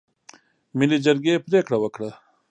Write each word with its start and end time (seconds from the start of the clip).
ملي 0.77 0.97
جرګې 1.05 1.35
پرېکړه 1.47 1.77
وکړه. 1.79 2.09